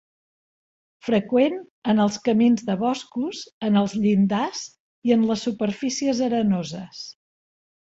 [1.09, 1.59] Freqüent
[1.93, 4.65] en els camins de boscos, en els llindars
[5.11, 7.07] i en les superfícies arenoses.